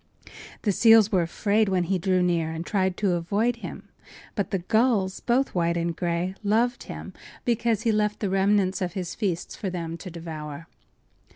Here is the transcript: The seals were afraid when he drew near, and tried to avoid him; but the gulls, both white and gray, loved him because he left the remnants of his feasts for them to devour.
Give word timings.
The 0.63 0.71
seals 0.71 1.11
were 1.11 1.21
afraid 1.21 1.69
when 1.69 1.83
he 1.83 1.99
drew 1.99 2.23
near, 2.23 2.49
and 2.49 2.65
tried 2.65 2.97
to 2.97 3.11
avoid 3.11 3.57
him; 3.57 3.87
but 4.33 4.49
the 4.49 4.57
gulls, 4.57 5.19
both 5.19 5.53
white 5.53 5.77
and 5.77 5.95
gray, 5.95 6.33
loved 6.43 6.85
him 6.85 7.13
because 7.45 7.83
he 7.83 7.91
left 7.91 8.19
the 8.19 8.27
remnants 8.31 8.81
of 8.81 8.93
his 8.93 9.13
feasts 9.13 9.55
for 9.55 9.69
them 9.69 9.97
to 9.97 10.09
devour. 10.09 10.65